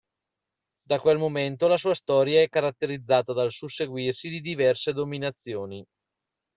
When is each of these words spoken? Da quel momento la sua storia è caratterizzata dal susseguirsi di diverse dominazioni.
Da 0.89 0.97
quel 0.99 1.19
momento 1.19 1.67
la 1.67 1.77
sua 1.77 1.93
storia 1.93 2.41
è 2.41 2.49
caratterizzata 2.49 3.33
dal 3.33 3.51
susseguirsi 3.51 4.29
di 4.29 4.41
diverse 4.41 4.93
dominazioni. 4.93 5.85